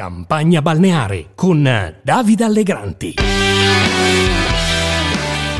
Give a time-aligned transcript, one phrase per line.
[0.00, 1.68] Campagna balneare con
[2.02, 3.14] Davide Allegranti.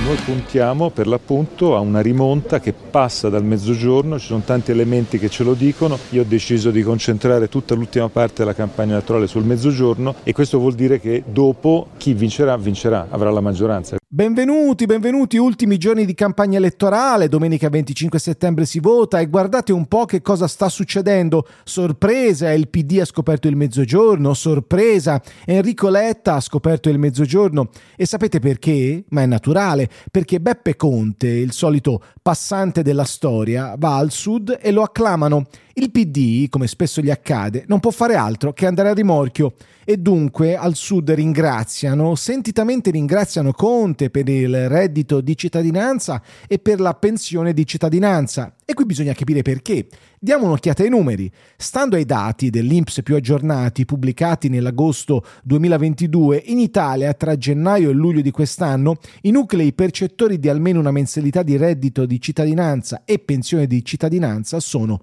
[0.05, 5.19] Noi puntiamo per l'appunto a una rimonta che passa dal mezzogiorno, ci sono tanti elementi
[5.19, 9.27] che ce lo dicono, io ho deciso di concentrare tutta l'ultima parte della campagna elettorale
[9.27, 13.97] sul mezzogiorno e questo vuol dire che dopo chi vincerà vincerà, avrà la maggioranza.
[14.11, 19.85] Benvenuti, benvenuti, ultimi giorni di campagna elettorale, domenica 25 settembre si vota e guardate un
[19.85, 21.47] po' che cosa sta succedendo.
[21.63, 28.07] Sorpresa, il PD ha scoperto il mezzogiorno, sorpresa, Enrico Letta ha scoperto il mezzogiorno e
[28.07, 29.05] sapete perché?
[29.11, 34.73] Ma è naturale, perché Beppe Conte, il solito passante della storia, va al sud e
[34.73, 35.45] lo acclamano.
[35.79, 39.97] Il PD, come spesso gli accade, non può fare altro che andare a rimorchio e
[39.97, 46.95] dunque al sud ringraziano, sentitamente ringraziano Conte per il reddito di cittadinanza e per la
[46.95, 48.55] pensione di cittadinanza.
[48.65, 49.87] E qui bisogna capire perché.
[50.21, 51.31] Diamo un'occhiata ai numeri.
[51.57, 58.21] Stando ai dati dell'Inps più aggiornati pubblicati nell'agosto 2022, in Italia tra gennaio e luglio
[58.21, 63.67] di quest'anno i nuclei percettori di almeno una mensilità di reddito di cittadinanza e pensione
[63.67, 65.01] di cittadinanza sono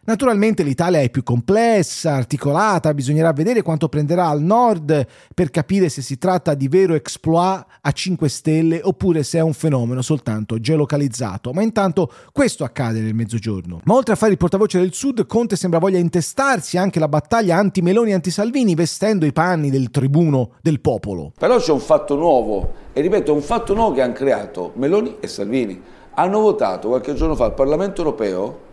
[0.09, 6.01] Naturalmente l'Italia è più complessa, articolata, bisognerà vedere quanto prenderà al nord per capire se
[6.01, 11.53] si tratta di vero exploit a 5 stelle oppure se è un fenomeno soltanto geolocalizzato.
[11.53, 13.83] Ma intanto questo accade nel mezzogiorno.
[13.85, 17.59] Ma oltre a fare il portavoce del sud, Conte sembra voglia intestarsi anche la battaglia
[17.59, 21.33] anti-Meloni e anti-Salvini vestendo i panni del tribuno del popolo.
[21.39, 25.27] Però c'è un fatto nuovo e ripeto, un fatto nuovo che hanno creato Meloni e
[25.27, 25.79] Salvini.
[26.15, 28.68] Hanno votato qualche giorno fa al Parlamento europeo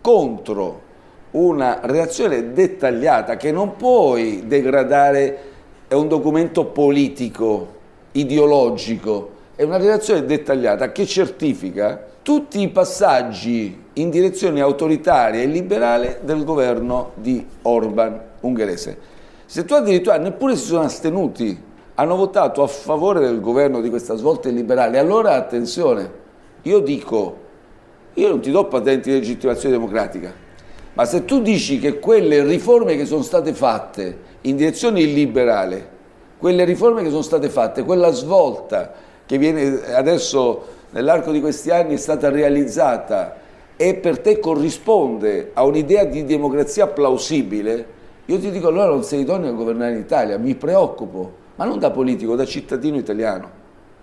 [0.00, 0.88] contro
[1.32, 5.38] una reazione dettagliata che non puoi degradare,
[5.86, 7.78] è un documento politico,
[8.12, 16.20] ideologico, è una relazione dettagliata che certifica tutti i passaggi in direzione autoritaria e liberale
[16.22, 18.98] del governo di Orban ungherese.
[19.46, 21.60] Se tu addirittura neppure si sono astenuti,
[21.94, 26.10] hanno votato a favore del governo di questa svolta illiberale, allora attenzione,
[26.62, 27.48] io dico
[28.14, 30.32] io non ti do patenti di legittimazione democratica,
[30.94, 35.98] ma se tu dici che quelle riforme che sono state fatte in direzione illiberale,
[36.38, 38.92] quelle riforme che sono state fatte, quella svolta
[39.26, 43.36] che viene adesso nell'arco di questi anni è stata realizzata
[43.76, 49.20] e per te corrisponde a un'idea di democrazia plausibile, io ti dico allora non sei
[49.20, 53.58] idoneo a governare l'Italia, mi preoccupo, ma non da politico, da cittadino italiano.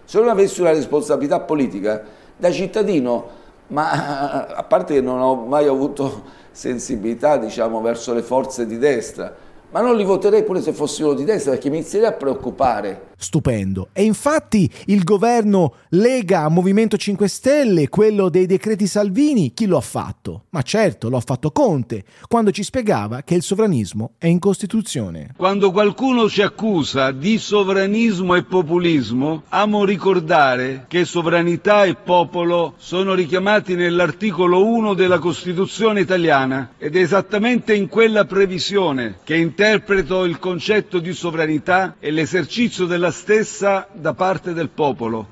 [0.06, 2.04] Se non avessi una responsabilità politica,
[2.38, 8.66] da cittadino ma a parte che non ho mai avuto sensibilità diciamo, verso le forze
[8.66, 9.34] di destra,
[9.70, 13.08] ma non li voterei pure se fossero di destra perché mi inizierei a preoccupare.
[13.18, 13.90] Stupendo.
[13.92, 19.82] E infatti il governo Lega Movimento 5 Stelle, quello dei decreti Salvini, chi lo ha
[19.82, 20.46] fatto?
[20.52, 25.34] Ma certo, lo ha fatto Conte, quando ci spiegava che il sovranismo è in Costituzione.
[25.36, 33.14] Quando qualcuno ci accusa di sovranismo e populismo, amo ricordare che sovranità e popolo sono
[33.14, 40.26] richiamati nell'articolo 1 della Costituzione italiana ed è esattamente in quella previsione che in interpreto
[40.26, 45.26] il concetto di sovranità e l'esercizio della stessa da parte del popolo.